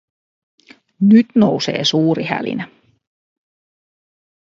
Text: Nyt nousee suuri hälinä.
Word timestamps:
Nyt 1.01 1.25
nousee 1.35 1.83
suuri 1.85 2.23
hälinä. 2.23 2.67